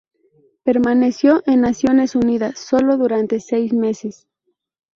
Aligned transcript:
Permaneció 0.63 1.43
en 1.45 1.61
Naciones 1.61 2.15
Unidas 2.15 2.57
solo 2.57 2.97
durante 2.97 3.39
seis 3.39 3.71
meses. 3.71 4.27